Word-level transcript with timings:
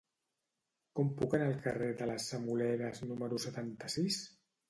Com 0.99 1.11
puc 1.19 1.35
anar 1.39 1.49
al 1.49 1.59
carrer 1.65 1.91
de 2.01 2.07
les 2.11 2.25
Semoleres 2.33 3.05
número 3.11 3.39
setanta-sis? 3.47 4.21